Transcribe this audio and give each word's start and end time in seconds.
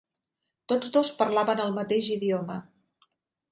Tots 0.73 0.89
dos 0.95 1.11
parlaven 1.19 1.63
el 1.67 1.77
mateix 1.77 2.11
idioma. 2.17 2.59